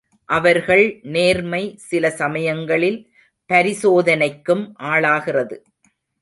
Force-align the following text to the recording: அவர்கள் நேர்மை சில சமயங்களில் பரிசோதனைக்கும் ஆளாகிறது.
அவர்கள் 0.25 0.99
நேர்மை 1.03 1.75
சில 1.77 2.09
சமயங்களில் 2.09 3.13
பரிசோதனைக்கும் 3.53 4.63
ஆளாகிறது. 4.79 5.57